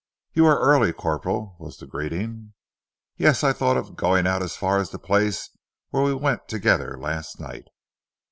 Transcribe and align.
"You 0.33 0.47
are 0.47 0.59
early, 0.59 0.93
Corporal," 0.93 1.55
was 1.59 1.77
the 1.77 1.85
greeting. 1.85 2.53
"Yes, 3.17 3.43
I 3.43 3.53
thought 3.53 3.77
of 3.77 3.95
going 3.95 4.25
out 4.25 4.41
as 4.41 4.55
far 4.57 4.79
as 4.79 4.89
the 4.89 4.97
place 4.97 5.51
where 5.91 6.01
we 6.01 6.15
went 6.15 6.47
together 6.47 6.97
last 6.99 7.39
night." 7.39 7.65